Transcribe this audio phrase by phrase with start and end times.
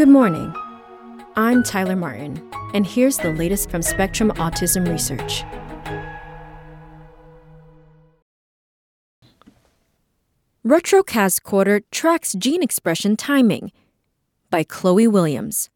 [0.00, 0.54] Good morning.
[1.36, 5.44] I'm Tyler Martin, and here's the latest from Spectrum Autism Research.
[10.64, 13.72] Retrocascorder tracks gene expression timing
[14.48, 15.68] by Chloe Williams.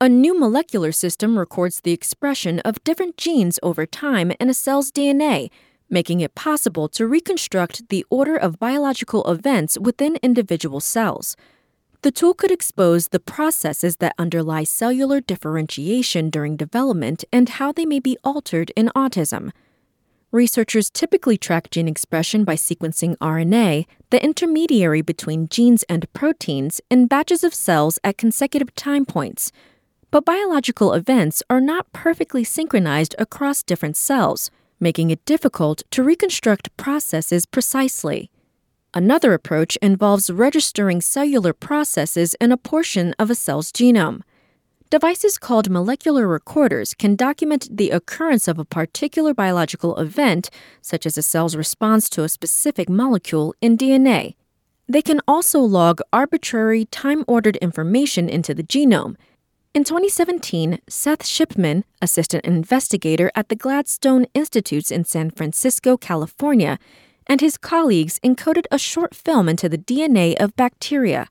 [0.00, 4.90] A new molecular system records the expression of different genes over time in a cell's
[4.90, 5.50] DNA,
[5.88, 11.36] making it possible to reconstruct the order of biological events within individual cells.
[12.02, 17.86] The tool could expose the processes that underlie cellular differentiation during development and how they
[17.86, 19.50] may be altered in autism.
[20.32, 27.06] Researchers typically track gene expression by sequencing RNA, the intermediary between genes and proteins, in
[27.06, 29.50] batches of cells at consecutive time points.
[30.10, 36.76] But biological events are not perfectly synchronized across different cells, making it difficult to reconstruct
[36.76, 38.30] processes precisely.
[38.96, 44.22] Another approach involves registering cellular processes in a portion of a cell's genome.
[44.88, 50.48] Devices called molecular recorders can document the occurrence of a particular biological event,
[50.80, 54.34] such as a cell's response to a specific molecule in DNA.
[54.88, 59.16] They can also log arbitrary, time ordered information into the genome.
[59.74, 66.78] In 2017, Seth Shipman, assistant investigator at the Gladstone Institutes in San Francisco, California,
[67.26, 71.28] and his colleagues encoded a short film into the DNA of bacteria.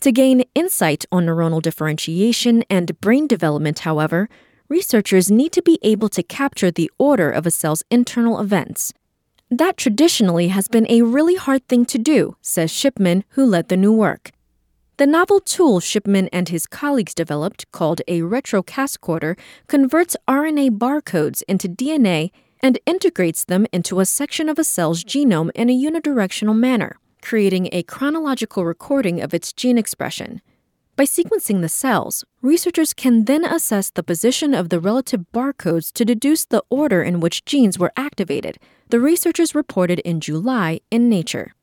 [0.00, 4.28] To gain insight on neuronal differentiation and brain development, however,
[4.68, 8.94] researchers need to be able to capture the order of a cell's internal events.
[9.50, 13.76] That traditionally has been a really hard thing to do, says Shipman, who led the
[13.76, 14.30] new work.
[14.96, 21.68] The novel tool Shipman and his colleagues developed, called a retrocascorder, converts RNA barcodes into
[21.68, 26.96] DNA and integrates them into a section of a cell's genome in a unidirectional manner
[27.20, 30.40] creating a chronological recording of its gene expression.
[30.96, 36.04] By sequencing the cells, researchers can then assess the position of the relative barcodes to
[36.04, 38.58] deduce the order in which genes were activated,
[38.88, 41.54] the researchers reported in July in Nature.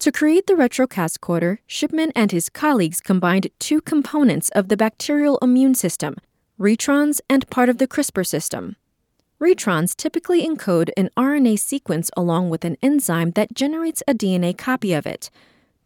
[0.00, 5.74] To create the retrocascorder, Shipman and his colleagues combined two components of the bacterial immune
[5.74, 6.16] system,
[6.58, 8.76] retrons and part of the CRISPR system.
[9.40, 14.92] Retrons typically encode an RNA sequence along with an enzyme that generates a DNA copy
[14.92, 15.30] of it.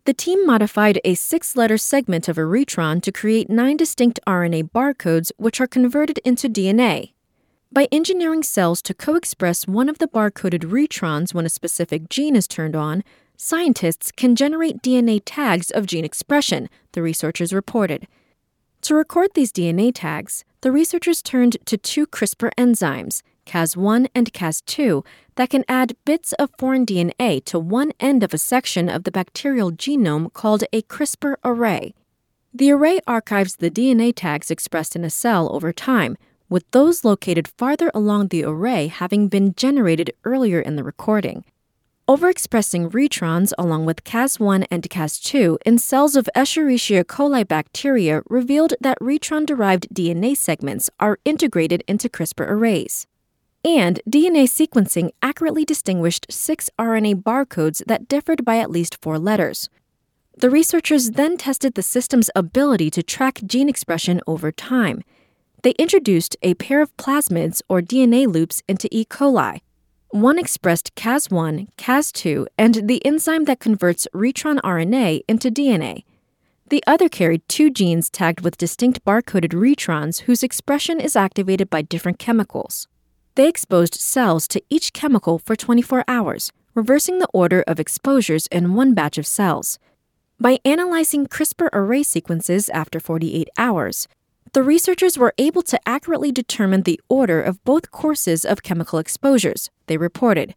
[0.07, 4.71] The team modified a six letter segment of a retron to create nine distinct RNA
[4.71, 7.13] barcodes, which are converted into DNA.
[7.71, 12.37] By engineering cells to co express one of the barcoded retrons when a specific gene
[12.37, 13.05] is turned on,
[13.37, 18.09] scientists can generate DNA tags of gene expression, the researchers reported.
[18.83, 25.04] To record these DNA tags, the researchers turned to two CRISPR enzymes, Cas1 and Cas2,
[25.36, 29.10] that can add bits of foreign DNA to one end of a section of the
[29.10, 31.94] bacterial genome called a CRISPR array.
[32.54, 36.16] The array archives the DNA tags expressed in a cell over time,
[36.48, 41.44] with those located farther along the array having been generated earlier in the recording.
[42.09, 48.98] Overexpressing retrons along with Cas1 and Cas2 in cells of Escherichia coli bacteria revealed that
[49.00, 53.06] retron derived DNA segments are integrated into CRISPR arrays
[53.65, 59.69] and DNA sequencing accurately distinguished six RNA barcodes that differed by at least four letters.
[60.37, 65.03] The researchers then tested the system's ability to track gene expression over time.
[65.62, 69.05] They introduced a pair of plasmids or DNA loops into E.
[69.05, 69.61] coli.
[70.09, 76.05] One expressed Cas1, Cas2, and the enzyme that converts retron RNA into DNA.
[76.69, 81.83] The other carried two genes tagged with distinct barcoded retrons whose expression is activated by
[81.83, 82.89] different chemicals.
[83.34, 88.75] They exposed cells to each chemical for 24 hours, reversing the order of exposures in
[88.75, 89.78] one batch of cells.
[90.38, 94.06] By analyzing CRISPR array sequences after 48 hours,
[94.53, 99.71] the researchers were able to accurately determine the order of both courses of chemical exposures,
[99.87, 100.54] they reported.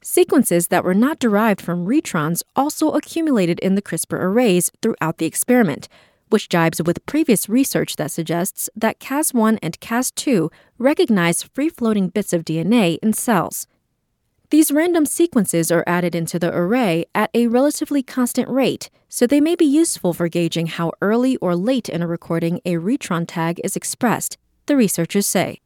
[0.00, 5.26] Sequences that were not derived from retrons also accumulated in the CRISPR arrays throughout the
[5.26, 5.88] experiment,
[6.28, 12.32] which jibes with previous research that suggests that Cas1 and Cas2 recognize free floating bits
[12.32, 13.66] of DNA in cells.
[14.50, 19.40] These random sequences are added into the array at a relatively constant rate, so they
[19.40, 23.60] may be useful for gauging how early or late in a recording a retron tag
[23.64, 25.60] is expressed, the researchers say.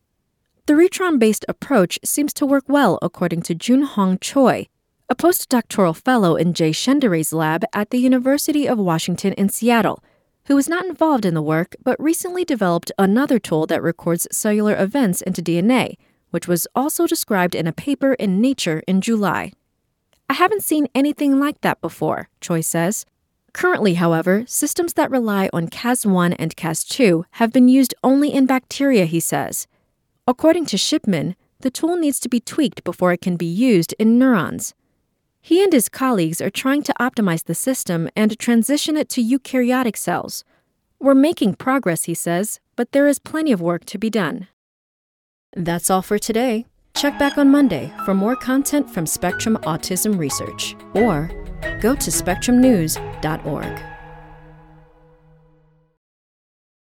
[0.66, 4.68] The retron based approach seems to work well, according to Jun Hong Choi,
[5.10, 10.02] a postdoctoral fellow in Jay Shendere's lab at the University of Washington in Seattle
[10.50, 14.75] who was not involved in the work but recently developed another tool that records cellular
[14.76, 15.94] events into DNA,
[16.31, 19.52] which was also described in a paper in Nature in July.
[20.29, 23.06] I haven't seen anything like that before, Choi says.
[23.52, 29.05] Currently, however, systems that rely on Cas1 and Cas2 have been used only in bacteria,
[29.05, 29.69] he says.
[30.26, 34.19] According to Shipman, the tool needs to be tweaked before it can be used in
[34.19, 34.75] neurons.
[35.40, 39.96] He and his colleagues are trying to optimize the system and transition it to eukaryotic
[39.96, 40.44] cells.
[40.98, 44.48] We're making progress, he says, but there is plenty of work to be done.
[45.56, 46.66] That's all for today.
[46.94, 51.31] Check back on Monday for more content from Spectrum Autism Research or
[51.81, 54.00] go to spectrumnews.org.